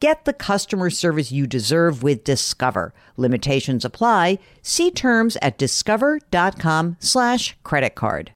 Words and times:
Get 0.00 0.26
the 0.26 0.32
customer 0.32 0.90
service 0.90 1.32
you 1.32 1.48
deserve 1.48 2.04
with 2.04 2.22
Discover. 2.22 2.94
Limitations 3.16 3.84
apply. 3.84 4.38
See 4.62 4.92
terms 4.92 5.36
at 5.42 5.58
discover.com 5.58 6.98
slash 7.00 7.56
credit 7.64 7.96
card. 7.96 8.30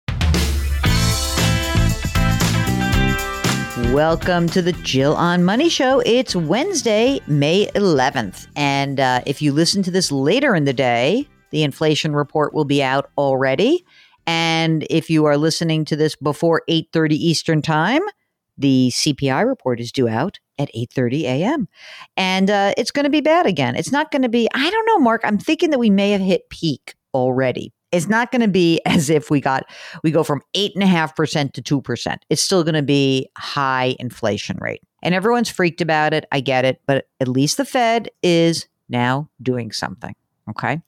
Welcome 3.93 4.49
to 4.49 4.61
the 4.61 4.77
Jill 4.83 5.15
on 5.15 5.45
Money 5.45 5.69
Show. 5.69 6.03
It's 6.05 6.35
Wednesday, 6.35 7.21
May 7.29 7.67
11th. 7.77 8.49
And 8.57 8.99
uh, 8.99 9.23
if 9.25 9.41
you 9.41 9.53
listen 9.53 9.85
to 9.85 9.93
this 9.93 10.11
later 10.11 10.57
in 10.57 10.65
the 10.65 10.73
day, 10.73 11.29
the 11.51 11.63
inflation 11.63 12.17
report 12.17 12.53
will 12.55 12.65
be 12.65 12.83
out 12.83 13.11
already. 13.17 13.85
And 14.27 14.85
if 14.91 15.09
you 15.09 15.27
are 15.27 15.37
listening 15.37 15.85
to 15.85 15.95
this 15.95 16.17
before 16.17 16.63
8:30 16.69 17.13
Eastern 17.13 17.63
Time, 17.63 18.03
the 18.63 18.91
CPI 18.93 19.47
report 19.47 19.81
is 19.81 19.93
due 19.93 20.09
out 20.09 20.39
at 20.59 20.71
8:30 20.75 21.23
a.m. 21.25 21.69
and 22.17 22.49
uh, 22.49 22.73
it's 22.79 22.91
going 22.91 23.05
to 23.05 23.11
be 23.11 23.21
bad 23.21 23.45
again. 23.45 23.77
It's 23.77 23.93
not 23.93 24.11
going 24.11 24.23
to 24.23 24.29
be. 24.29 24.49
I 24.55 24.71
don't 24.71 24.87
know, 24.87 24.99
Mark. 24.99 25.21
I'm 25.25 25.39
thinking 25.39 25.71
that 25.71 25.79
we 25.79 25.91
may 25.91 26.13
have 26.13 26.21
hit 26.21 26.49
peak 26.49 26.95
already. 27.13 27.73
It's 27.91 28.09
not 28.09 28.31
going 28.31 28.41
to 28.41 28.49
be 28.49 28.81
as 28.87 29.11
if 29.11 29.31
we 29.31 29.41
got 29.41 29.65
we 30.03 30.11
go 30.11 30.25
from 30.25 30.41
eight 30.55 30.73
and 30.75 30.83
a 30.83 30.87
half 30.87 31.15
percent 31.15 31.53
to 31.55 31.63
two 31.63 31.83
percent. 31.83 32.25
It's 32.31 32.43
still 32.43 32.65
going 32.65 32.75
to 32.75 32.83
be 32.83 33.29
high 33.37 33.97
inflation 33.99 34.57
rate, 34.61 34.83
and 35.03 35.15
everyone's 35.15 35.51
freaked 35.51 35.81
about 35.81 36.15
it. 36.15 36.25
I 36.33 36.41
get 36.41 36.65
it, 36.65 36.81
but 36.87 37.09
at 37.21 37.29
least 37.29 37.57
the 37.57 37.65
Fed 37.65 38.09
is 38.23 38.67
now 38.89 39.29
doing 39.43 39.73
something. 39.73 40.15
Okay. 40.49 40.81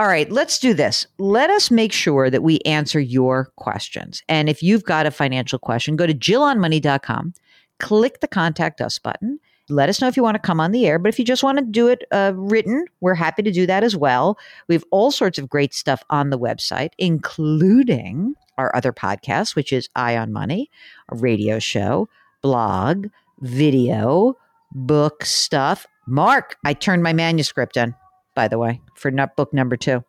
All 0.00 0.06
right, 0.06 0.30
let's 0.32 0.58
do 0.58 0.72
this. 0.72 1.06
Let 1.18 1.50
us 1.50 1.70
make 1.70 1.92
sure 1.92 2.30
that 2.30 2.42
we 2.42 2.60
answer 2.60 2.98
your 2.98 3.52
questions. 3.56 4.22
And 4.28 4.48
if 4.48 4.62
you've 4.62 4.84
got 4.84 5.04
a 5.04 5.10
financial 5.10 5.58
question, 5.58 5.94
go 5.94 6.06
to 6.06 6.14
jillonmoney.com 6.14 7.34
click 7.80 8.20
the 8.20 8.28
contact 8.28 8.80
us 8.80 8.98
button. 8.98 9.40
Let 9.68 9.88
us 9.88 10.00
know 10.00 10.08
if 10.08 10.16
you 10.16 10.22
want 10.22 10.34
to 10.34 10.40
come 10.40 10.60
on 10.60 10.72
the 10.72 10.86
air, 10.86 10.98
but 10.98 11.08
if 11.08 11.18
you 11.18 11.24
just 11.24 11.42
want 11.42 11.58
to 11.58 11.64
do 11.64 11.88
it 11.88 12.04
uh, 12.10 12.32
written, 12.34 12.86
we're 13.00 13.14
happy 13.14 13.42
to 13.42 13.52
do 13.52 13.66
that 13.66 13.84
as 13.84 13.96
well. 13.96 14.38
We 14.68 14.74
have 14.74 14.84
all 14.90 15.10
sorts 15.10 15.38
of 15.38 15.48
great 15.48 15.72
stuff 15.74 16.02
on 16.10 16.30
the 16.30 16.38
website, 16.38 16.90
including 16.98 18.34
our 18.58 18.74
other 18.74 18.92
podcast, 18.92 19.54
which 19.54 19.72
is 19.72 19.88
Eye 19.94 20.16
on 20.16 20.32
Money, 20.32 20.70
a 21.08 21.16
radio 21.16 21.58
show, 21.58 22.08
blog, 22.42 23.06
video, 23.40 24.36
book 24.72 25.24
stuff. 25.24 25.86
Mark, 26.06 26.56
I 26.64 26.74
turned 26.74 27.02
my 27.02 27.12
manuscript 27.12 27.76
in, 27.76 27.94
by 28.34 28.48
the 28.48 28.58
way, 28.58 28.80
for 29.00 29.10
not 29.10 29.36
book 29.36 29.52
number 29.52 29.76
two. 29.76 30.04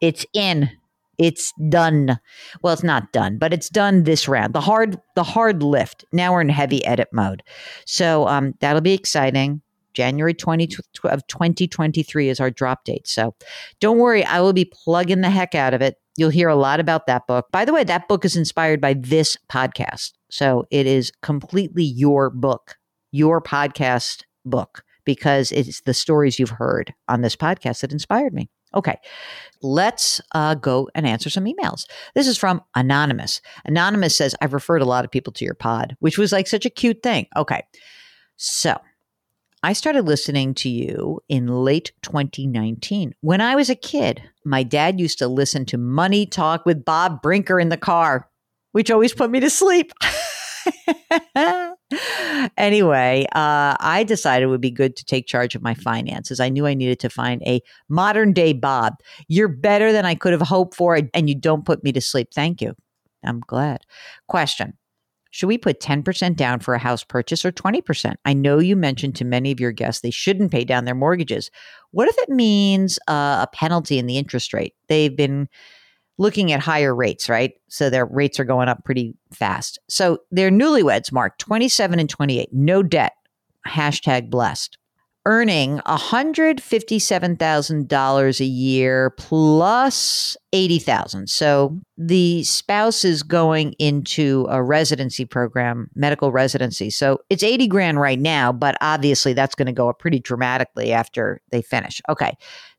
It's 0.00 0.26
in. 0.34 0.70
It's 1.18 1.52
done. 1.68 2.18
Well, 2.62 2.72
it's 2.72 2.84
not 2.84 3.12
done, 3.12 3.38
but 3.38 3.52
it's 3.52 3.68
done 3.68 4.04
this 4.04 4.28
round. 4.28 4.54
The 4.54 4.60
hard 4.60 5.00
the 5.16 5.24
hard 5.24 5.62
lift. 5.62 6.04
Now 6.12 6.32
we're 6.32 6.42
in 6.42 6.48
heavy 6.48 6.84
edit 6.84 7.08
mode. 7.12 7.42
So 7.86 8.28
um, 8.28 8.54
that'll 8.60 8.80
be 8.80 8.94
exciting. 8.94 9.60
January 9.94 10.34
20 10.34 10.68
of 11.04 11.26
2023 11.26 12.28
is 12.28 12.38
our 12.38 12.50
drop 12.50 12.84
date. 12.84 13.08
So 13.08 13.34
don't 13.80 13.98
worry, 13.98 14.22
I 14.24 14.40
will 14.40 14.52
be 14.52 14.64
plugging 14.64 15.22
the 15.22 15.30
heck 15.30 15.56
out 15.56 15.74
of 15.74 15.82
it. 15.82 15.96
You'll 16.16 16.30
hear 16.30 16.48
a 16.48 16.54
lot 16.54 16.78
about 16.78 17.08
that 17.08 17.26
book. 17.26 17.46
By 17.50 17.64
the 17.64 17.72
way, 17.72 17.82
that 17.82 18.06
book 18.06 18.24
is 18.24 18.36
inspired 18.36 18.80
by 18.80 18.94
this 18.94 19.36
podcast. 19.50 20.12
So 20.30 20.66
it 20.70 20.86
is 20.86 21.10
completely 21.22 21.82
your 21.82 22.30
book, 22.30 22.76
your 23.10 23.40
podcast 23.40 24.22
book, 24.44 24.84
because 25.08 25.52
it's 25.52 25.80
the 25.86 25.94
stories 25.94 26.38
you've 26.38 26.50
heard 26.50 26.92
on 27.08 27.22
this 27.22 27.34
podcast 27.34 27.80
that 27.80 27.92
inspired 27.92 28.34
me. 28.34 28.50
Okay, 28.74 28.98
let's 29.62 30.20
uh, 30.34 30.54
go 30.54 30.90
and 30.94 31.06
answer 31.06 31.30
some 31.30 31.46
emails. 31.46 31.86
This 32.14 32.28
is 32.28 32.36
from 32.36 32.60
Anonymous. 32.74 33.40
Anonymous 33.64 34.14
says, 34.14 34.34
I've 34.42 34.52
referred 34.52 34.82
a 34.82 34.84
lot 34.84 35.06
of 35.06 35.10
people 35.10 35.32
to 35.32 35.46
your 35.46 35.54
pod, 35.54 35.96
which 36.00 36.18
was 36.18 36.30
like 36.30 36.46
such 36.46 36.66
a 36.66 36.70
cute 36.70 37.02
thing. 37.02 37.26
Okay, 37.38 37.62
so 38.36 38.76
I 39.62 39.72
started 39.72 40.02
listening 40.02 40.52
to 40.56 40.68
you 40.68 41.20
in 41.30 41.46
late 41.46 41.92
2019. 42.02 43.14
When 43.22 43.40
I 43.40 43.56
was 43.56 43.70
a 43.70 43.74
kid, 43.74 44.22
my 44.44 44.62
dad 44.62 45.00
used 45.00 45.20
to 45.20 45.26
listen 45.26 45.64
to 45.66 45.78
Money 45.78 46.26
Talk 46.26 46.66
with 46.66 46.84
Bob 46.84 47.22
Brinker 47.22 47.58
in 47.58 47.70
the 47.70 47.78
car, 47.78 48.28
which 48.72 48.90
always 48.90 49.14
put 49.14 49.30
me 49.30 49.40
to 49.40 49.48
sleep. 49.48 49.90
anyway, 52.56 53.26
uh, 53.34 53.76
I 53.80 54.04
decided 54.06 54.44
it 54.44 54.48
would 54.48 54.60
be 54.60 54.70
good 54.70 54.96
to 54.96 55.04
take 55.04 55.26
charge 55.26 55.54
of 55.54 55.62
my 55.62 55.74
finances. 55.74 56.40
I 56.40 56.48
knew 56.48 56.66
I 56.66 56.74
needed 56.74 57.00
to 57.00 57.10
find 57.10 57.42
a 57.42 57.62
modern 57.88 58.32
day 58.32 58.52
Bob. 58.52 58.94
You're 59.28 59.48
better 59.48 59.92
than 59.92 60.04
I 60.04 60.14
could 60.14 60.32
have 60.32 60.42
hoped 60.42 60.74
for, 60.74 61.00
and 61.14 61.28
you 61.28 61.34
don't 61.34 61.64
put 61.64 61.82
me 61.82 61.92
to 61.92 62.00
sleep. 62.00 62.28
Thank 62.34 62.60
you. 62.60 62.74
I'm 63.24 63.40
glad. 63.40 63.84
Question 64.28 64.74
Should 65.30 65.48
we 65.48 65.58
put 65.58 65.80
10% 65.80 66.36
down 66.36 66.60
for 66.60 66.74
a 66.74 66.78
house 66.78 67.04
purchase 67.04 67.44
or 67.44 67.52
20%? 67.52 68.14
I 68.24 68.32
know 68.32 68.58
you 68.58 68.76
mentioned 68.76 69.16
to 69.16 69.24
many 69.24 69.50
of 69.50 69.60
your 69.60 69.72
guests 69.72 70.02
they 70.02 70.10
shouldn't 70.10 70.52
pay 70.52 70.64
down 70.64 70.84
their 70.84 70.94
mortgages. 70.94 71.50
What 71.90 72.08
if 72.08 72.18
it 72.18 72.28
means 72.28 72.98
uh, 73.08 73.46
a 73.46 73.48
penalty 73.52 73.98
in 73.98 74.06
the 74.06 74.18
interest 74.18 74.52
rate? 74.52 74.74
They've 74.88 75.16
been 75.16 75.48
looking 76.18 76.52
at 76.52 76.60
higher 76.60 76.94
rates, 76.94 77.28
right? 77.28 77.52
So 77.68 77.88
their 77.88 78.04
rates 78.04 78.40
are 78.40 78.44
going 78.44 78.68
up 78.68 78.84
pretty 78.84 79.14
fast. 79.32 79.78
So 79.88 80.18
they're 80.30 80.50
newlyweds, 80.50 81.10
Mark, 81.12 81.38
27 81.38 81.98
and 81.98 82.10
28, 82.10 82.50
no 82.52 82.82
debt, 82.82 83.14
hashtag 83.66 84.28
blessed, 84.28 84.76
earning 85.26 85.78
$157,000 85.86 88.40
a 88.40 88.44
year 88.44 89.10
plus 89.10 90.36
80,000. 90.52 91.28
So 91.28 91.78
the 91.96 92.42
spouse 92.42 93.04
is 93.04 93.22
going 93.22 93.74
into 93.74 94.48
a 94.50 94.60
residency 94.62 95.24
program, 95.24 95.88
medical 95.94 96.32
residency. 96.32 96.90
So 96.90 97.20
it's 97.30 97.44
80 97.44 97.68
grand 97.68 98.00
right 98.00 98.18
now, 98.18 98.52
but 98.52 98.76
obviously 98.80 99.34
that's 99.34 99.54
going 99.54 99.66
to 99.66 99.72
go 99.72 99.88
up 99.88 100.00
pretty 100.00 100.18
dramatically 100.18 100.92
after 100.92 101.40
they 101.50 101.62
finish. 101.62 102.02
Okay. 102.08 102.36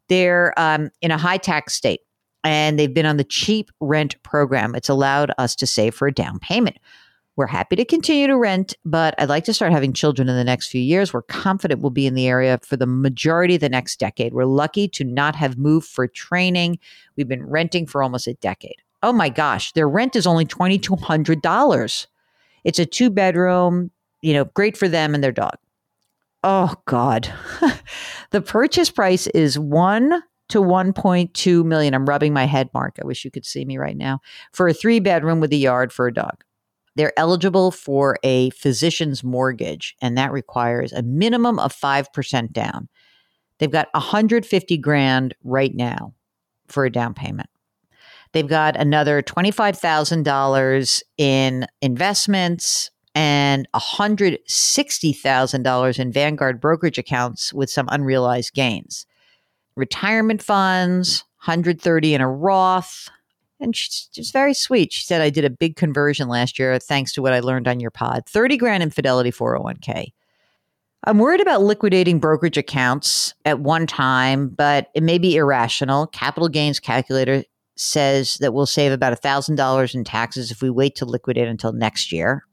They're 0.09 0.53
um, 0.59 0.89
in 1.01 1.11
a 1.11 1.17
high 1.17 1.37
tax 1.37 1.73
state 1.73 2.01
and 2.43 2.79
they've 2.79 2.93
been 2.93 3.05
on 3.05 3.17
the 3.17 3.23
cheap 3.23 3.71
rent 3.79 4.21
program. 4.23 4.75
It's 4.75 4.89
allowed 4.89 5.31
us 5.37 5.55
to 5.57 5.67
save 5.67 5.95
for 5.95 6.07
a 6.07 6.13
down 6.13 6.39
payment. 6.39 6.77
We're 7.35 7.47
happy 7.47 7.77
to 7.77 7.85
continue 7.85 8.27
to 8.27 8.37
rent, 8.37 8.75
but 8.83 9.15
I'd 9.17 9.29
like 9.29 9.45
to 9.45 9.53
start 9.53 9.71
having 9.71 9.93
children 9.93 10.27
in 10.27 10.35
the 10.35 10.43
next 10.43 10.67
few 10.67 10.81
years. 10.81 11.13
We're 11.13 11.21
confident 11.21 11.79
we'll 11.79 11.89
be 11.89 12.05
in 12.05 12.13
the 12.13 12.27
area 12.27 12.59
for 12.63 12.75
the 12.75 12.85
majority 12.85 13.55
of 13.55 13.61
the 13.61 13.69
next 13.69 13.97
decade. 13.97 14.33
We're 14.33 14.43
lucky 14.43 14.89
to 14.89 15.05
not 15.05 15.37
have 15.37 15.57
moved 15.57 15.87
for 15.87 16.05
training. 16.05 16.79
We've 17.15 17.29
been 17.29 17.45
renting 17.45 17.85
for 17.85 18.03
almost 18.03 18.27
a 18.27 18.33
decade. 18.33 18.81
Oh 19.01 19.13
my 19.13 19.29
gosh, 19.29 19.71
their 19.71 19.87
rent 19.87 20.17
is 20.17 20.27
only 20.27 20.45
$2,200. 20.45 22.07
It's 22.65 22.79
a 22.79 22.85
two 22.85 23.09
bedroom, 23.09 23.91
you 24.21 24.33
know, 24.33 24.43
great 24.43 24.75
for 24.75 24.89
them 24.89 25.15
and 25.15 25.23
their 25.23 25.31
dog. 25.31 25.55
Oh 26.43 26.75
God. 26.85 27.31
the 28.31 28.41
purchase 28.41 28.89
price 28.89 29.27
is 29.27 29.57
one 29.57 30.23
to 30.49 30.61
1.2 30.61 31.65
million. 31.65 31.93
I'm 31.93 32.05
rubbing 32.05 32.33
my 32.33 32.45
head, 32.45 32.69
Mark. 32.73 32.97
I 33.01 33.05
wish 33.05 33.23
you 33.23 33.31
could 33.31 33.45
see 33.45 33.65
me 33.65 33.77
right 33.77 33.97
now. 33.97 34.19
For 34.53 34.67
a 34.67 34.73
three 34.73 34.99
bedroom 34.99 35.39
with 35.39 35.53
a 35.53 35.57
yard 35.57 35.93
for 35.93 36.07
a 36.07 36.13
dog. 36.13 36.43
They're 36.95 37.17
eligible 37.17 37.71
for 37.71 38.17
a 38.23 38.49
physician's 38.49 39.23
mortgage, 39.23 39.95
and 40.01 40.17
that 40.17 40.31
requires 40.31 40.91
a 40.91 41.01
minimum 41.01 41.59
of 41.59 41.73
5% 41.73 42.51
down. 42.51 42.89
They've 43.59 43.71
got 43.71 43.87
150 43.93 44.77
grand 44.77 45.35
right 45.43 45.73
now 45.73 46.13
for 46.67 46.85
a 46.85 46.91
down 46.91 47.13
payment. 47.13 47.49
They've 48.31 48.47
got 48.47 48.75
another 48.75 49.21
$25,000 49.21 51.03
in 51.17 51.67
investments 51.81 52.91
and 53.15 53.67
$160,000 53.73 55.99
in 55.99 56.11
Vanguard 56.11 56.61
brokerage 56.61 56.97
accounts 56.97 57.53
with 57.53 57.69
some 57.69 57.87
unrealized 57.91 58.53
gains. 58.53 59.05
Retirement 59.79 60.43
funds, 60.43 61.23
130 61.45 62.13
in 62.13 62.21
a 62.21 62.29
Roth. 62.29 63.09
And 63.59 63.75
she's 63.75 64.09
just 64.13 64.31
very 64.31 64.53
sweet. 64.53 64.93
She 64.93 65.03
said, 65.03 65.21
I 65.21 65.29
did 65.29 65.45
a 65.45 65.49
big 65.49 65.75
conversion 65.75 66.27
last 66.27 66.59
year 66.59 66.77
thanks 66.79 67.11
to 67.13 67.21
what 67.21 67.33
I 67.33 67.39
learned 67.39 67.67
on 67.67 67.79
your 67.79 67.91
pod. 67.91 68.23
30 68.27 68.57
grand 68.57 68.83
in 68.83 68.89
Fidelity 68.89 69.31
401k. 69.31 70.13
I'm 71.05 71.17
worried 71.17 71.41
about 71.41 71.61
liquidating 71.61 72.19
brokerage 72.19 72.57
accounts 72.57 73.33
at 73.45 73.61
one 73.61 73.87
time, 73.87 74.49
but 74.49 74.89
it 74.93 75.01
may 75.01 75.17
be 75.17 75.35
irrational. 75.37 76.07
Capital 76.07 76.49
gains 76.49 76.79
calculator 76.79 77.43
says 77.77 78.37
that 78.41 78.53
we'll 78.53 78.65
save 78.65 78.91
about 78.91 79.19
$1,000 79.19 79.95
in 79.95 80.03
taxes 80.03 80.51
if 80.51 80.61
we 80.61 80.69
wait 80.69 80.95
to 80.95 81.05
liquidate 81.05 81.47
until 81.47 81.71
next 81.71 82.11
year. 82.11 82.45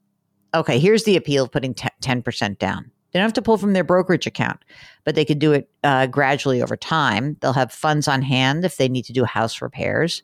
Okay, 0.55 0.79
here's 0.79 1.05
the 1.05 1.17
appeal 1.17 1.45
of 1.45 1.53
putting 1.53 1.75
10% 1.75 2.59
down. 2.59 2.91
They 3.17 3.21
don't 3.21 3.29
have 3.29 3.33
to 3.33 3.43
pull 3.43 3.57
from 3.57 3.73
their 3.73 3.83
brokerage 3.83 4.27
account, 4.27 4.61
but 5.05 5.15
they 5.15 5.25
could 5.25 5.39
do 5.39 5.53
it 5.53 5.71
uh, 5.83 6.05
gradually 6.07 6.61
over 6.61 6.77
time. 6.77 7.39
They'll 7.41 7.55
have 7.55 7.73
funds 7.73 8.09
on 8.09 8.21
hand 8.21 8.63
if 8.63 8.77
they 8.77 8.91
need 8.91 9.07
to 9.07 9.15
do 9.15 9.25
house 9.25 9.63
repairs. 9.63 10.23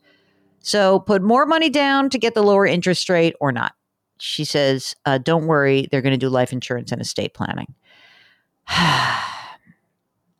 So 0.59 0.99
put 0.99 1.23
more 1.23 1.47
money 1.47 1.71
down 1.71 2.11
to 2.11 2.19
get 2.19 2.35
the 2.35 2.43
lower 2.43 2.67
interest 2.67 3.09
rate 3.09 3.33
or 3.39 3.51
not. 3.51 3.73
She 4.19 4.45
says, 4.45 4.95
uh, 5.07 5.17
don't 5.17 5.47
worry, 5.47 5.87
they're 5.89 6.03
going 6.03 6.11
to 6.13 6.19
do 6.19 6.29
life 6.29 6.53
insurance 6.53 6.91
and 6.91 7.01
estate 7.01 7.33
planning. 7.33 7.73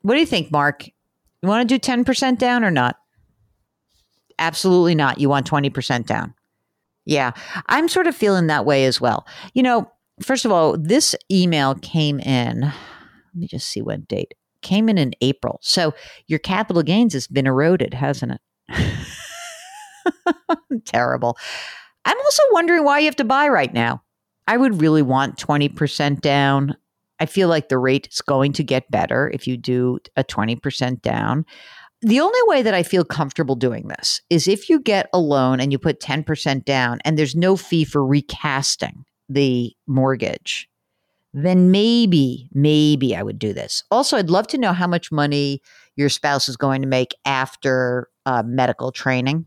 what 0.02 0.14
do 0.14 0.20
you 0.20 0.24
think, 0.24 0.52
Mark? 0.52 0.86
You 0.86 1.48
want 1.48 1.68
to 1.68 1.76
do 1.76 1.80
10% 1.80 2.38
down 2.38 2.62
or 2.62 2.70
not? 2.70 3.00
Absolutely 4.38 4.94
not. 4.94 5.18
You 5.18 5.28
want 5.28 5.50
20% 5.50 6.06
down. 6.06 6.34
Yeah, 7.04 7.32
I'm 7.66 7.88
sort 7.88 8.06
of 8.06 8.14
feeling 8.14 8.46
that 8.46 8.64
way 8.64 8.84
as 8.84 9.00
well. 9.00 9.26
You 9.54 9.64
know, 9.64 9.90
first 10.20 10.44
of 10.44 10.52
all, 10.52 10.76
this 10.78 11.14
email 11.30 11.74
came 11.74 12.20
in, 12.20 12.60
let 12.60 12.72
me 13.34 13.46
just 13.46 13.68
see 13.68 13.82
what 13.82 14.06
date, 14.08 14.34
came 14.62 14.88
in 14.88 14.98
in 14.98 15.12
April. 15.20 15.58
So 15.62 15.94
your 16.26 16.38
capital 16.38 16.82
gains 16.82 17.12
has 17.14 17.26
been 17.26 17.46
eroded, 17.46 17.94
hasn't 17.94 18.32
it? 18.32 18.40
Terrible. 20.84 21.36
I'm 22.04 22.18
also 22.18 22.42
wondering 22.52 22.84
why 22.84 23.00
you 23.00 23.06
have 23.06 23.16
to 23.16 23.24
buy 23.24 23.48
right 23.48 23.72
now. 23.72 24.02
I 24.46 24.56
would 24.56 24.80
really 24.80 25.02
want 25.02 25.38
20% 25.38 26.20
down. 26.20 26.76
I 27.18 27.26
feel 27.26 27.48
like 27.48 27.68
the 27.68 27.78
rate 27.78 28.08
is 28.12 28.20
going 28.20 28.52
to 28.54 28.64
get 28.64 28.90
better 28.90 29.30
if 29.32 29.46
you 29.46 29.56
do 29.56 29.98
a 30.16 30.24
20% 30.24 31.00
down. 31.00 31.46
The 32.02 32.20
only 32.20 32.40
way 32.44 32.60
that 32.60 32.74
I 32.74 32.82
feel 32.82 33.04
comfortable 33.04 33.54
doing 33.54 33.88
this 33.88 34.20
is 34.28 34.46
if 34.46 34.68
you 34.68 34.80
get 34.80 35.08
a 35.14 35.18
loan 35.18 35.60
and 35.60 35.72
you 35.72 35.78
put 35.78 36.00
10% 36.00 36.64
down 36.66 36.98
and 37.04 37.18
there's 37.18 37.34
no 37.34 37.56
fee 37.56 37.84
for 37.84 38.04
recasting 38.04 39.06
the 39.28 39.74
mortgage, 39.86 40.68
then 41.32 41.70
maybe, 41.70 42.48
maybe 42.52 43.16
I 43.16 43.22
would 43.22 43.38
do 43.38 43.52
this. 43.52 43.82
Also, 43.90 44.16
I'd 44.16 44.30
love 44.30 44.46
to 44.48 44.58
know 44.58 44.72
how 44.72 44.86
much 44.86 45.10
money 45.10 45.60
your 45.96 46.08
spouse 46.08 46.48
is 46.48 46.56
going 46.56 46.82
to 46.82 46.88
make 46.88 47.14
after 47.24 48.08
uh, 48.26 48.42
medical 48.44 48.92
training. 48.92 49.44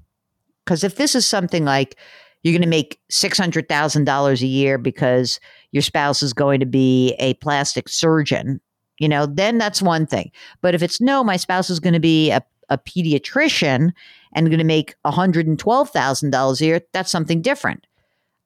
Because 0.65 0.83
if 0.83 0.95
this 0.95 1.15
is 1.15 1.25
something 1.25 1.63
like 1.63 1.97
you're 2.43 2.53
going 2.53 2.61
to 2.61 2.67
make 2.67 2.99
$600,000 3.11 4.41
a 4.41 4.45
year 4.45 4.77
because 4.77 5.39
your 5.71 5.81
spouse 5.81 6.21
is 6.21 6.33
going 6.33 6.59
to 6.59 6.65
be 6.65 7.15
a 7.19 7.33
plastic 7.35 7.89
surgeon, 7.89 8.59
you 8.99 9.07
know, 9.07 9.25
then 9.25 9.57
that's 9.57 9.81
one 9.81 10.05
thing. 10.05 10.31
But 10.61 10.75
if 10.75 10.83
it's 10.83 10.99
no, 10.99 11.23
my 11.23 11.37
spouse 11.37 11.69
is 11.69 11.79
going 11.79 11.93
to 11.93 11.99
be 11.99 12.31
a, 12.31 12.41
a 12.69 12.77
pediatrician 12.77 13.91
and 14.33 14.47
going 14.47 14.59
to 14.59 14.65
make 14.65 14.95
$112,000 15.05 16.61
a 16.61 16.65
year, 16.65 16.81
that's 16.93 17.11
something 17.11 17.41
different. 17.41 17.86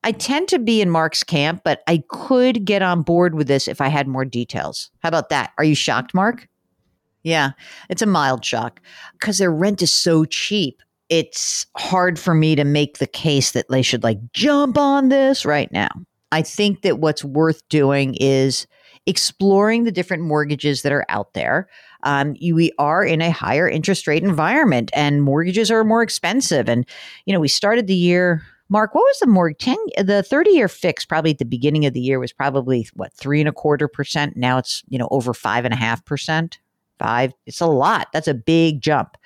I 0.04 0.12
tend 0.12 0.48
to 0.50 0.60
be 0.60 0.82
in 0.82 0.90
Mark's 0.90 1.24
camp, 1.24 1.62
but 1.64 1.82
I 1.88 2.04
could 2.10 2.66
get 2.66 2.82
on 2.82 3.04
board 3.04 3.36
with 3.36 3.48
this 3.48 3.68
if 3.68 3.82
I 3.82 3.88
had 3.88 4.08
more 4.08 4.26
details. 4.26 4.90
How 5.00 5.10
about 5.10 5.30
that? 5.30 5.52
Are 5.58 5.64
you 5.64 5.76
shocked, 5.76 6.14
Mark? 6.14 6.48
Yeah, 7.24 7.52
it's 7.90 8.02
a 8.02 8.08
mild 8.08 8.44
shock 8.44 8.82
because 9.14 9.38
their 9.38 9.52
rent 9.52 9.82
is 9.82 9.94
so 9.94 10.26
cheap 10.26 10.82
it's 11.12 11.66
hard 11.76 12.18
for 12.18 12.34
me 12.34 12.56
to 12.56 12.64
make 12.64 12.98
the 12.98 13.06
case 13.06 13.52
that 13.52 13.68
they 13.68 13.82
should 13.82 14.02
like 14.02 14.18
jump 14.32 14.78
on 14.78 15.10
this 15.10 15.44
right 15.44 15.70
now. 15.74 15.90
I 16.32 16.42
think 16.42 16.84
that 16.84 17.00
what's 17.00 17.24
worth 17.24 17.68
doing 17.68 18.16
is 18.16 18.66
exploring 19.06 19.84
the 19.84 19.92
different 19.92 20.24
mortgages 20.24 20.84
that 20.84 20.94
are 20.94 21.06
out 21.10 21.34
there. 21.34 21.68
Um, 22.04 22.34
you, 22.40 22.56
we 22.56 22.72
are 22.80 23.04
in 23.04 23.22
a 23.22 23.30
higher 23.30 23.68
interest 23.68 24.08
rate 24.08 24.24
environment 24.24 24.90
and 24.94 25.22
mortgages 25.22 25.70
are 25.70 25.84
more 25.84 26.02
expensive. 26.02 26.70
And, 26.70 26.88
you 27.26 27.34
know, 27.34 27.42
we 27.42 27.50
started 27.50 27.88
the 27.88 27.94
year, 27.94 28.42
Mark, 28.72 28.96
what 28.96 29.02
was 29.02 29.20
the 29.20 29.28
mortgage? 29.28 29.66
10, 29.66 29.78
the 30.06 30.24
30 30.24 30.52
year 30.52 30.70
fix 30.70 31.06
probably 31.06 31.32
at 31.32 31.40
the 31.40 31.46
beginning 31.46 31.86
of 31.86 31.92
the 31.92 32.00
year 32.00 32.20
was 32.20 32.32
probably 32.32 32.88
what, 32.94 33.12
three 33.14 33.42
and 33.42 33.50
a 33.50 33.52
quarter 33.52 33.90
percent. 33.90 34.38
Now 34.38 34.58
it's, 34.58 34.82
you 34.88 34.98
know, 34.98 35.10
over 35.12 35.34
five 35.34 35.66
and 35.66 35.74
a 35.74 35.78
half 35.78 36.06
percent. 36.06 36.58
Five. 36.98 37.34
It's 37.46 37.60
a 37.60 37.66
lot. 37.66 38.08
That's 38.14 38.30
a 38.30 38.34
big 38.34 38.80
jump. 38.80 39.18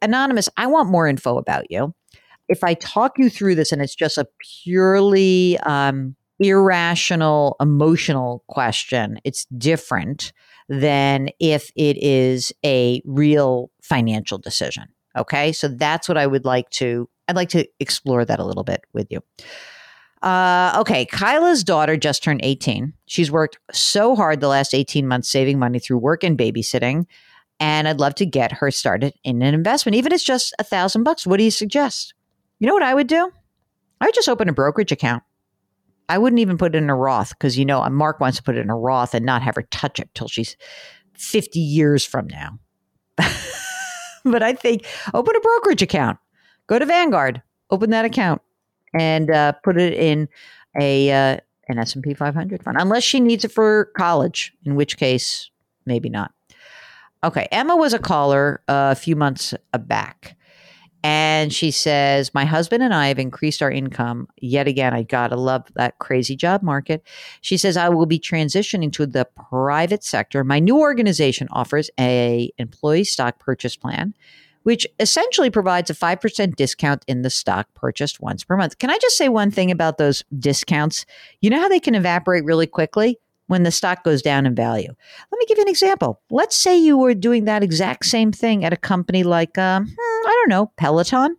Anonymous, 0.00 0.48
I 0.56 0.66
want 0.66 0.88
more 0.88 1.06
info 1.06 1.36
about 1.36 1.70
you. 1.70 1.94
If 2.48 2.64
I 2.64 2.72
talk 2.72 3.18
you 3.18 3.28
through 3.28 3.56
this 3.56 3.70
and 3.70 3.82
it's 3.82 3.94
just 3.94 4.16
a 4.16 4.26
purely 4.62 5.58
um, 5.58 6.16
irrational, 6.40 7.56
emotional 7.60 8.44
question, 8.48 9.20
it's 9.24 9.44
different 9.58 10.32
than 10.70 11.28
if 11.38 11.70
it 11.76 12.02
is 12.02 12.50
a 12.64 13.02
real 13.04 13.70
financial 13.82 14.38
decision. 14.38 14.84
Okay. 15.18 15.52
So 15.52 15.68
that's 15.68 16.08
what 16.08 16.16
I 16.16 16.26
would 16.26 16.46
like 16.46 16.70
to, 16.70 17.10
I'd 17.28 17.36
like 17.36 17.48
to 17.50 17.66
explore 17.80 18.24
that 18.24 18.38
a 18.38 18.44
little 18.44 18.64
bit 18.64 18.84
with 18.92 19.08
you. 19.10 19.20
Uh, 20.22 20.76
okay, 20.78 21.04
Kyla's 21.06 21.62
daughter 21.62 21.96
just 21.96 22.22
turned 22.22 22.40
18. 22.42 22.92
She's 23.06 23.30
worked 23.30 23.58
so 23.72 24.16
hard 24.16 24.40
the 24.40 24.48
last 24.48 24.74
18 24.74 25.06
months 25.06 25.28
saving 25.28 25.58
money 25.58 25.78
through 25.78 25.98
work 25.98 26.24
and 26.24 26.38
babysitting 26.38 27.06
and 27.58 27.88
I'd 27.88 28.00
love 28.00 28.14
to 28.16 28.26
get 28.26 28.52
her 28.52 28.70
started 28.70 29.14
in 29.24 29.42
an 29.42 29.54
investment, 29.54 29.96
even 29.96 30.12
if 30.12 30.16
it's 30.16 30.24
just 30.24 30.54
a 30.58 30.64
thousand 30.64 31.04
bucks. 31.04 31.26
What 31.26 31.38
do 31.38 31.44
you 31.44 31.50
suggest? 31.50 32.14
You 32.58 32.66
know 32.66 32.74
what 32.74 32.82
I 32.82 32.94
would 32.94 33.06
do? 33.06 33.30
I 34.00 34.06
would 34.06 34.14
just 34.14 34.28
open 34.28 34.48
a 34.48 34.52
brokerage 34.52 34.92
account. 34.92 35.22
I 36.08 36.18
wouldn't 36.18 36.40
even 36.40 36.58
put 36.58 36.74
it 36.74 36.78
in 36.78 36.90
a 36.90 36.94
Roth 36.94 37.30
because 37.30 37.58
you 37.58 37.64
know 37.64 37.88
Mark 37.88 38.20
wants 38.20 38.36
to 38.36 38.42
put 38.42 38.56
it 38.56 38.60
in 38.60 38.70
a 38.70 38.76
Roth 38.76 39.14
and 39.14 39.24
not 39.24 39.42
have 39.42 39.56
her 39.56 39.62
touch 39.62 39.98
it 39.98 40.10
till 40.14 40.28
she's 40.28 40.56
50 41.14 41.58
years 41.58 42.04
from 42.04 42.28
now. 42.28 42.58
but 44.24 44.42
I 44.42 44.52
think 44.52 44.86
open 45.14 45.34
a 45.34 45.40
brokerage 45.40 45.82
account. 45.82 46.18
Go 46.66 46.78
to 46.78 46.86
Vanguard, 46.86 47.42
open 47.70 47.90
that 47.90 48.04
account, 48.04 48.42
and 48.98 49.30
uh, 49.30 49.52
put 49.64 49.80
it 49.80 49.92
in 49.92 50.28
a 50.80 51.10
uh, 51.10 51.36
an 51.68 51.78
S 51.78 51.94
and 51.94 52.04
P 52.04 52.14
500 52.14 52.62
fund, 52.62 52.76
unless 52.80 53.02
she 53.02 53.20
needs 53.20 53.44
it 53.44 53.52
for 53.52 53.86
college, 53.96 54.52
in 54.64 54.76
which 54.76 54.96
case 54.96 55.50
maybe 55.84 56.08
not. 56.08 56.32
Okay. 57.24 57.48
Emma 57.50 57.76
was 57.76 57.92
a 57.92 57.98
caller 57.98 58.62
uh, 58.68 58.90
a 58.92 58.94
few 58.94 59.16
months 59.16 59.54
back. 59.80 60.36
And 61.02 61.52
she 61.52 61.70
says, 61.70 62.34
My 62.34 62.44
husband 62.44 62.82
and 62.82 62.92
I 62.92 63.08
have 63.08 63.18
increased 63.18 63.62
our 63.62 63.70
income. 63.70 64.28
Yet 64.38 64.66
again, 64.66 64.92
I 64.92 65.02
gotta 65.02 65.36
love 65.36 65.66
that 65.74 65.98
crazy 65.98 66.34
job 66.34 66.62
market. 66.62 67.02
She 67.42 67.56
says, 67.56 67.76
I 67.76 67.88
will 67.88 68.06
be 68.06 68.18
transitioning 68.18 68.92
to 68.94 69.06
the 69.06 69.24
private 69.48 70.02
sector. 70.02 70.42
My 70.42 70.58
new 70.58 70.78
organization 70.78 71.46
offers 71.52 71.90
a 71.98 72.50
employee 72.58 73.04
stock 73.04 73.38
purchase 73.38 73.76
plan, 73.76 74.14
which 74.66 74.84
essentially 74.98 75.48
provides 75.48 75.90
a 75.90 75.94
5% 75.94 76.56
discount 76.56 77.04
in 77.06 77.22
the 77.22 77.30
stock 77.30 77.68
purchased 77.74 78.18
once 78.18 78.42
per 78.42 78.56
month. 78.56 78.78
Can 78.78 78.90
I 78.90 78.98
just 79.00 79.16
say 79.16 79.28
one 79.28 79.52
thing 79.52 79.70
about 79.70 79.96
those 79.96 80.24
discounts? 80.40 81.06
You 81.40 81.50
know 81.50 81.60
how 81.60 81.68
they 81.68 81.78
can 81.78 81.94
evaporate 81.94 82.44
really 82.44 82.66
quickly? 82.66 83.20
when 83.48 83.62
the 83.62 83.70
stock 83.70 84.02
goes 84.02 84.22
down 84.22 84.44
in 84.44 84.56
value. 84.56 84.92
Let 85.30 85.38
me 85.38 85.46
give 85.46 85.56
you 85.56 85.62
an 85.62 85.68
example. 85.68 86.20
Let's 86.30 86.56
say 86.56 86.76
you 86.76 86.98
were 86.98 87.14
doing 87.14 87.44
that 87.44 87.62
exact 87.62 88.06
same 88.06 88.32
thing 88.32 88.64
at 88.64 88.72
a 88.72 88.76
company 88.76 89.22
like, 89.22 89.56
um, 89.56 89.84
hmm, 89.86 90.28
I 90.28 90.30
don't 90.32 90.48
know, 90.48 90.72
Peloton, 90.76 91.36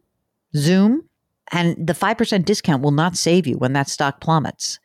Zoom, 0.56 1.04
and 1.52 1.76
the 1.86 1.92
5% 1.92 2.46
discount 2.46 2.82
will 2.82 2.92
not 2.92 3.18
save 3.18 3.46
you 3.46 3.58
when 3.58 3.74
that 3.74 3.90
stock 3.90 4.22
plummets. 4.22 4.80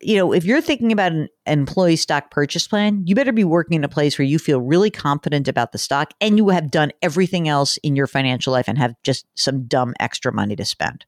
You 0.00 0.16
know, 0.16 0.32
if 0.32 0.44
you're 0.44 0.60
thinking 0.60 0.92
about 0.92 1.12
an 1.12 1.28
employee 1.46 1.96
stock 1.96 2.30
purchase 2.30 2.68
plan, 2.68 3.02
you 3.06 3.14
better 3.14 3.32
be 3.32 3.44
working 3.44 3.74
in 3.76 3.84
a 3.84 3.88
place 3.88 4.16
where 4.18 4.26
you 4.26 4.38
feel 4.38 4.60
really 4.60 4.90
confident 4.90 5.48
about 5.48 5.72
the 5.72 5.78
stock 5.78 6.12
and 6.20 6.36
you 6.36 6.50
have 6.50 6.70
done 6.70 6.92
everything 7.02 7.48
else 7.48 7.78
in 7.78 7.96
your 7.96 8.06
financial 8.06 8.52
life 8.52 8.68
and 8.68 8.78
have 8.78 8.94
just 9.02 9.26
some 9.34 9.66
dumb 9.66 9.94
extra 9.98 10.32
money 10.32 10.54
to 10.54 10.64
spend. 10.64 11.04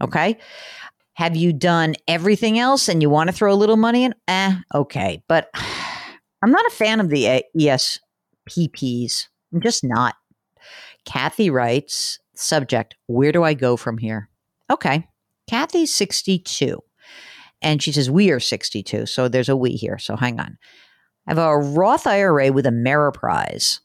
Okay. 0.00 0.38
Have 1.14 1.36
you 1.36 1.52
done 1.52 1.96
everything 2.08 2.58
else 2.58 2.88
and 2.88 3.02
you 3.02 3.10
want 3.10 3.28
to 3.28 3.36
throw 3.36 3.52
a 3.52 3.54
little 3.54 3.76
money 3.76 4.04
in? 4.04 4.14
Eh, 4.26 4.54
okay. 4.74 5.22
But 5.28 5.50
I'm 6.42 6.50
not 6.50 6.66
a 6.66 6.70
fan 6.70 7.00
of 7.00 7.10
the 7.10 7.44
ESPPs. 7.54 9.26
I'm 9.52 9.60
just 9.60 9.84
not. 9.84 10.14
Kathy 11.04 11.50
writes, 11.50 12.18
subject, 12.34 12.96
where 13.06 13.32
do 13.32 13.42
I 13.42 13.52
go 13.54 13.76
from 13.76 13.98
here? 13.98 14.30
Okay. 14.70 15.06
Kathy's 15.48 15.92
62. 15.92 16.80
And 17.62 17.82
she 17.82 17.92
says, 17.92 18.10
we 18.10 18.30
are 18.30 18.40
62. 18.40 19.06
So 19.06 19.28
there's 19.28 19.48
a 19.48 19.56
we 19.56 19.72
here. 19.72 19.98
So 19.98 20.16
hang 20.16 20.40
on. 20.40 20.56
I 21.26 21.32
have 21.32 21.38
a 21.38 21.58
Roth 21.58 22.06
IRA 22.06 22.52
with 22.52 22.64
Ameriprise 22.64 23.80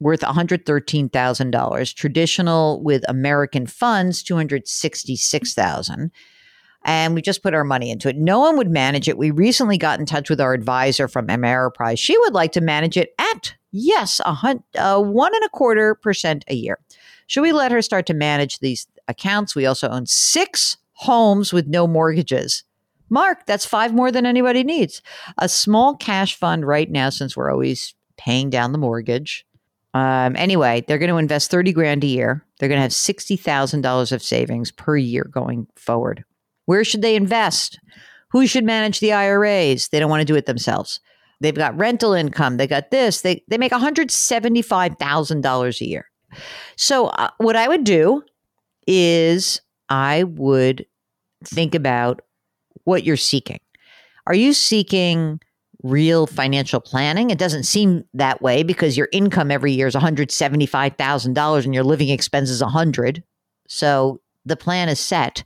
worth 0.00 0.20
$113,000. 0.20 1.94
Traditional 1.94 2.82
with 2.82 3.04
American 3.08 3.66
funds, 3.66 4.22
266,000 4.22 6.12
and 6.84 7.14
we 7.14 7.22
just 7.22 7.42
put 7.42 7.54
our 7.54 7.64
money 7.64 7.90
into 7.90 8.08
it. 8.08 8.16
No 8.16 8.38
one 8.38 8.56
would 8.56 8.70
manage 8.70 9.08
it. 9.08 9.18
We 9.18 9.30
recently 9.30 9.78
got 9.78 9.98
in 10.00 10.06
touch 10.06 10.30
with 10.30 10.40
our 10.40 10.54
advisor 10.54 11.08
from 11.08 11.26
Ameriprise. 11.26 11.98
She 11.98 12.16
would 12.18 12.34
like 12.34 12.52
to 12.52 12.60
manage 12.60 12.96
it 12.96 13.14
at 13.18 13.54
yes, 13.72 14.20
a 14.24 14.32
hun- 14.32 14.62
uh, 14.76 15.00
one 15.02 15.34
and 15.34 15.44
a 15.44 15.50
quarter 15.50 15.94
percent 15.94 16.44
a 16.48 16.54
year. 16.54 16.78
Should 17.26 17.42
we 17.42 17.52
let 17.52 17.72
her 17.72 17.82
start 17.82 18.06
to 18.06 18.14
manage 18.14 18.60
these 18.60 18.86
accounts? 19.06 19.54
We 19.54 19.66
also 19.66 19.88
own 19.88 20.06
six 20.06 20.76
homes 20.92 21.52
with 21.52 21.66
no 21.66 21.86
mortgages. 21.86 22.64
Mark, 23.10 23.46
that's 23.46 23.64
five 23.64 23.94
more 23.94 24.10
than 24.10 24.26
anybody 24.26 24.64
needs. 24.64 25.02
A 25.38 25.48
small 25.48 25.96
cash 25.96 26.36
fund 26.36 26.66
right 26.66 26.90
now, 26.90 27.10
since 27.10 27.36
we're 27.36 27.50
always 27.50 27.94
paying 28.16 28.50
down 28.50 28.72
the 28.72 28.78
mortgage. 28.78 29.46
Um, 29.94 30.36
anyway, 30.36 30.84
they're 30.86 30.98
going 30.98 31.10
to 31.10 31.16
invest 31.16 31.50
30 31.50 31.72
grand 31.72 32.04
a 32.04 32.08
year. 32.08 32.44
They're 32.58 32.68
going 32.68 32.78
to 32.78 32.82
have 32.82 32.90
$60,000 32.90 34.12
of 34.12 34.22
savings 34.22 34.70
per 34.70 34.96
year 34.96 35.28
going 35.32 35.66
forward. 35.76 36.24
Where 36.66 36.84
should 36.84 37.02
they 37.02 37.16
invest? 37.16 37.78
Who 38.30 38.46
should 38.46 38.64
manage 38.64 39.00
the 39.00 39.14
IRAs? 39.14 39.88
They 39.88 39.98
don't 39.98 40.10
want 40.10 40.20
to 40.20 40.26
do 40.26 40.36
it 40.36 40.46
themselves. 40.46 41.00
They've 41.40 41.54
got 41.54 41.78
rental 41.78 42.12
income. 42.12 42.56
They 42.56 42.66
got 42.66 42.90
this. 42.90 43.22
They 43.22 43.44
they 43.48 43.58
make 43.58 43.72
$175,000 43.72 45.80
a 45.80 45.86
year. 45.86 46.10
So 46.76 47.06
uh, 47.06 47.30
what 47.38 47.56
I 47.56 47.68
would 47.68 47.84
do 47.84 48.22
is 48.86 49.62
I 49.88 50.24
would 50.24 50.84
think 51.44 51.74
about 51.74 52.20
what 52.88 53.04
you're 53.04 53.16
seeking. 53.16 53.60
Are 54.26 54.34
you 54.34 54.52
seeking 54.52 55.40
real 55.82 56.26
financial 56.26 56.80
planning? 56.80 57.30
It 57.30 57.38
doesn't 57.38 57.62
seem 57.62 58.04
that 58.14 58.42
way 58.42 58.62
because 58.62 58.96
your 58.96 59.08
income 59.12 59.50
every 59.50 59.72
year 59.72 59.86
is 59.86 59.94
$175,000 59.94 61.64
and 61.64 61.74
your 61.74 61.84
living 61.84 62.08
expenses 62.08 62.60
100. 62.60 63.22
So 63.68 64.20
the 64.44 64.56
plan 64.56 64.88
is 64.88 64.98
set. 64.98 65.44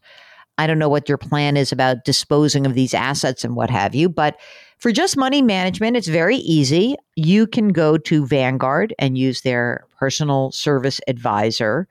I 0.58 0.66
don't 0.66 0.78
know 0.78 0.88
what 0.88 1.08
your 1.08 1.18
plan 1.18 1.56
is 1.56 1.72
about 1.72 2.04
disposing 2.04 2.66
of 2.66 2.75
these 2.75 2.94
assets 2.94 3.44
and 3.44 3.56
what 3.56 3.70
have 3.70 3.94
you, 3.94 4.08
but 4.08 4.38
for 4.78 4.92
just 4.92 5.16
money 5.16 5.42
management, 5.42 5.96
it's 5.96 6.08
very 6.08 6.37
easy. 6.37 6.96
You 7.14 7.46
can 7.46 7.68
go 7.68 7.96
to 7.99 8.26
Vanguard 8.26 8.94
and 8.99 9.16
use 9.16 9.42
their 9.42 9.84
personal 9.99 10.50
service 10.52 11.00
advisor. 11.06 11.87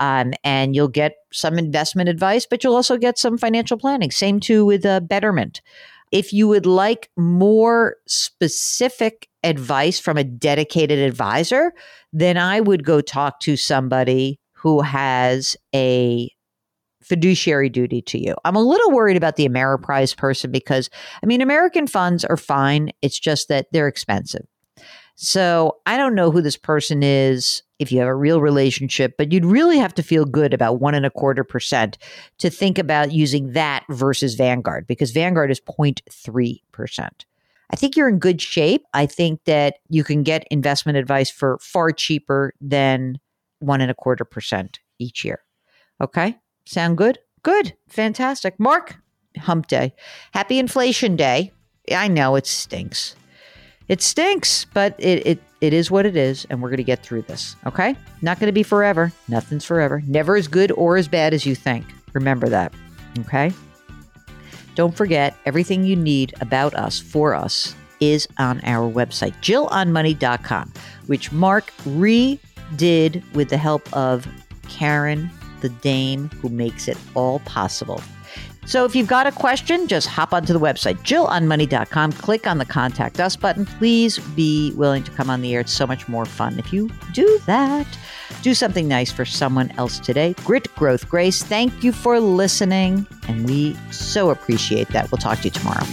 Um, 0.00 0.32
and 0.42 0.74
you'll 0.74 0.88
get 0.88 1.14
some 1.32 1.58
investment 1.58 2.08
advice, 2.08 2.46
but 2.48 2.64
you'll 2.64 2.74
also 2.74 2.96
get 2.96 3.18
some 3.18 3.38
financial 3.38 3.76
planning. 3.76 4.10
Same 4.10 4.40
too 4.40 4.64
with 4.64 4.84
uh, 4.84 5.00
Betterment. 5.00 5.60
If 6.10 6.32
you 6.32 6.48
would 6.48 6.66
like 6.66 7.08
more 7.16 7.96
specific 8.06 9.28
advice 9.44 10.00
from 10.00 10.16
a 10.16 10.24
dedicated 10.24 10.98
advisor, 10.98 11.72
then 12.12 12.36
I 12.36 12.60
would 12.60 12.84
go 12.84 13.00
talk 13.00 13.40
to 13.40 13.56
somebody 13.56 14.40
who 14.52 14.80
has 14.80 15.56
a 15.74 16.30
fiduciary 17.02 17.68
duty 17.68 18.02
to 18.02 18.18
you. 18.18 18.34
I'm 18.44 18.56
a 18.56 18.62
little 18.62 18.90
worried 18.90 19.16
about 19.16 19.36
the 19.36 19.48
Ameriprise 19.48 20.16
person 20.16 20.50
because, 20.50 20.90
I 21.22 21.26
mean, 21.26 21.40
American 21.40 21.86
funds 21.86 22.24
are 22.24 22.36
fine. 22.36 22.90
It's 23.02 23.18
just 23.18 23.48
that 23.48 23.66
they're 23.72 23.88
expensive. 23.88 24.46
So 25.22 25.76
I 25.84 25.98
don't 25.98 26.14
know 26.14 26.30
who 26.30 26.40
this 26.40 26.56
person 26.56 27.02
is 27.02 27.62
if 27.78 27.92
you 27.92 27.98
have 27.98 28.08
a 28.08 28.14
real 28.14 28.40
relationship, 28.40 29.18
but 29.18 29.32
you'd 29.32 29.44
really 29.44 29.76
have 29.76 29.94
to 29.96 30.02
feel 30.02 30.24
good 30.24 30.54
about 30.54 30.80
one 30.80 30.94
and 30.94 31.04
a 31.04 31.10
quarter 31.10 31.44
percent 31.44 31.98
to 32.38 32.48
think 32.48 32.78
about 32.78 33.12
using 33.12 33.52
that 33.52 33.84
versus 33.90 34.34
Vanguard 34.34 34.86
because 34.86 35.10
Vanguard 35.10 35.50
is 35.50 35.60
0.3%. 35.60 37.08
I 37.68 37.76
think 37.76 37.96
you're 37.96 38.08
in 38.08 38.18
good 38.18 38.40
shape. 38.40 38.86
I 38.94 39.04
think 39.04 39.44
that 39.44 39.74
you 39.90 40.04
can 40.04 40.22
get 40.22 40.48
investment 40.50 40.96
advice 40.96 41.30
for 41.30 41.58
far 41.60 41.92
cheaper 41.92 42.54
than 42.58 43.20
one 43.58 43.82
and 43.82 43.90
a 43.90 43.94
quarter 43.94 44.24
percent 44.24 44.78
each 44.98 45.22
year. 45.22 45.40
Okay. 46.00 46.38
Sound 46.64 46.96
good? 46.96 47.18
Good. 47.42 47.74
Fantastic. 47.88 48.58
Mark, 48.58 48.96
hump 49.36 49.66
day. 49.66 49.92
Happy 50.32 50.58
inflation 50.58 51.14
day. 51.14 51.52
I 51.92 52.08
know 52.08 52.36
it 52.36 52.46
stinks. 52.46 53.16
It 53.90 54.00
stinks, 54.02 54.66
but 54.72 54.94
it, 54.98 55.26
it, 55.26 55.42
it 55.60 55.72
is 55.72 55.90
what 55.90 56.06
it 56.06 56.16
is, 56.16 56.46
and 56.48 56.62
we're 56.62 56.68
going 56.68 56.76
to 56.76 56.84
get 56.84 57.02
through 57.02 57.22
this. 57.22 57.56
Okay? 57.66 57.96
Not 58.22 58.38
going 58.38 58.46
to 58.46 58.52
be 58.52 58.62
forever. 58.62 59.12
Nothing's 59.26 59.64
forever. 59.64 60.00
Never 60.06 60.36
as 60.36 60.46
good 60.46 60.70
or 60.70 60.96
as 60.96 61.08
bad 61.08 61.34
as 61.34 61.44
you 61.44 61.56
think. 61.56 61.84
Remember 62.12 62.48
that. 62.48 62.72
Okay? 63.18 63.52
Don't 64.76 64.96
forget, 64.96 65.36
everything 65.44 65.82
you 65.84 65.96
need 65.96 66.32
about 66.40 66.72
us, 66.74 67.00
for 67.00 67.34
us, 67.34 67.74
is 67.98 68.28
on 68.38 68.60
our 68.62 68.88
website, 68.88 69.34
jillonmoney.com, 69.42 70.72
which 71.08 71.32
Mark 71.32 71.72
redid 71.82 73.34
with 73.34 73.48
the 73.48 73.58
help 73.58 73.92
of 73.92 74.24
Karen 74.68 75.28
the 75.62 75.68
dame 75.68 76.28
who 76.40 76.48
makes 76.48 76.86
it 76.86 76.96
all 77.16 77.40
possible. 77.40 78.00
So 78.70 78.84
if 78.84 78.94
you've 78.94 79.08
got 79.08 79.26
a 79.26 79.32
question, 79.32 79.88
just 79.88 80.06
hop 80.06 80.32
onto 80.32 80.52
the 80.52 80.60
website, 80.60 80.98
jillonmoney.com, 80.98 82.12
click 82.12 82.46
on 82.46 82.58
the 82.58 82.64
contact 82.64 83.18
us 83.18 83.34
button. 83.34 83.66
Please 83.66 84.20
be 84.20 84.72
willing 84.76 85.02
to 85.02 85.10
come 85.10 85.28
on 85.28 85.40
the 85.40 85.52
air. 85.52 85.62
It's 85.62 85.72
so 85.72 85.88
much 85.88 86.06
more 86.06 86.24
fun 86.24 86.56
if 86.56 86.72
you 86.72 86.88
do 87.12 87.40
that. 87.46 87.84
Do 88.42 88.54
something 88.54 88.86
nice 88.86 89.10
for 89.10 89.24
someone 89.24 89.72
else 89.72 89.98
today. 89.98 90.36
Grit, 90.44 90.72
growth, 90.76 91.08
grace. 91.08 91.42
Thank 91.42 91.82
you 91.82 91.90
for 91.90 92.20
listening. 92.20 93.08
And 93.26 93.44
we 93.48 93.76
so 93.90 94.30
appreciate 94.30 94.86
that. 94.90 95.10
We'll 95.10 95.18
talk 95.18 95.38
to 95.38 95.44
you 95.46 95.50
tomorrow. 95.50 95.84